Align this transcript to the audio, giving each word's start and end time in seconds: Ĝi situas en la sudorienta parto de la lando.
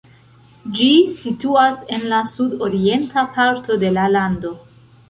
Ĝi 0.79 0.87
situas 1.25 1.85
en 1.99 2.09
la 2.15 2.23
sudorienta 2.35 3.29
parto 3.39 3.79
de 3.87 3.95
la 4.01 4.13
lando. 4.19 4.59